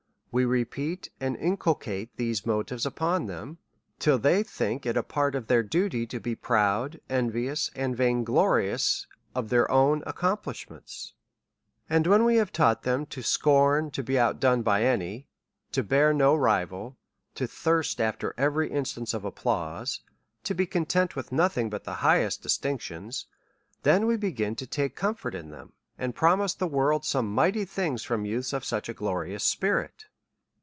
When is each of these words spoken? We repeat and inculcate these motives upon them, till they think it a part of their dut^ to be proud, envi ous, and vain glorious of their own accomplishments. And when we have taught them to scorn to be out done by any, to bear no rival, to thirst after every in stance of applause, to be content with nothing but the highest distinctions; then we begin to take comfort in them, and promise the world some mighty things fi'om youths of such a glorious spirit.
We 0.33 0.45
repeat 0.45 1.09
and 1.19 1.35
inculcate 1.35 2.15
these 2.15 2.45
motives 2.45 2.85
upon 2.85 3.25
them, 3.25 3.57
till 3.99 4.17
they 4.17 4.43
think 4.43 4.85
it 4.85 4.95
a 4.95 5.03
part 5.03 5.35
of 5.35 5.47
their 5.47 5.61
dut^ 5.61 6.07
to 6.07 6.19
be 6.21 6.35
proud, 6.35 7.01
envi 7.09 7.51
ous, 7.51 7.69
and 7.75 7.97
vain 7.97 8.23
glorious 8.23 9.07
of 9.35 9.49
their 9.49 9.69
own 9.69 10.03
accomplishments. 10.07 11.11
And 11.89 12.07
when 12.07 12.23
we 12.23 12.37
have 12.37 12.53
taught 12.53 12.83
them 12.83 13.05
to 13.07 13.21
scorn 13.21 13.91
to 13.91 14.03
be 14.03 14.17
out 14.17 14.39
done 14.39 14.61
by 14.61 14.83
any, 14.85 15.27
to 15.73 15.83
bear 15.83 16.13
no 16.13 16.33
rival, 16.33 16.95
to 17.35 17.45
thirst 17.45 17.99
after 17.99 18.33
every 18.37 18.71
in 18.71 18.85
stance 18.85 19.13
of 19.13 19.25
applause, 19.25 19.99
to 20.45 20.53
be 20.55 20.65
content 20.65 21.13
with 21.13 21.33
nothing 21.33 21.69
but 21.69 21.83
the 21.83 21.95
highest 22.05 22.41
distinctions; 22.41 23.25
then 23.83 24.07
we 24.07 24.15
begin 24.15 24.55
to 24.55 24.65
take 24.65 24.95
comfort 24.95 25.35
in 25.35 25.49
them, 25.49 25.73
and 25.99 26.15
promise 26.15 26.53
the 26.53 26.67
world 26.67 27.03
some 27.03 27.35
mighty 27.35 27.65
things 27.65 28.05
fi'om 28.05 28.25
youths 28.25 28.53
of 28.53 28.63
such 28.63 28.87
a 28.87 28.93
glorious 28.93 29.43
spirit. 29.43 30.05